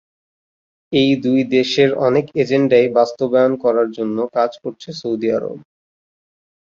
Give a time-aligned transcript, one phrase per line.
[0.93, 5.57] এই দুই দেশের অনেক এজেন্ডাই বাস্তবায়ন করার জন্য কাজ করছে সৌদি আরব।